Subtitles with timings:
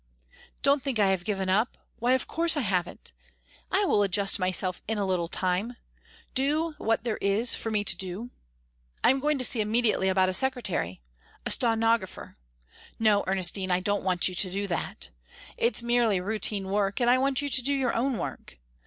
[0.63, 3.13] "Don't think I have given up why of course I haven't.
[3.71, 5.77] I will adjust myself in a little time
[6.33, 8.31] do what there is for me to do.
[9.03, 11.03] I am going to see immediately about a secretary,
[11.45, 12.35] a stenographer
[12.97, 15.11] no, Ernestine, I don't want you to do that.
[15.55, 18.57] It's merely routine work, and I want you to do your own work.